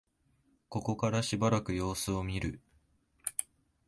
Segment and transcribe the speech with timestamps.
[0.67, 2.59] ここからしばらく様子を見る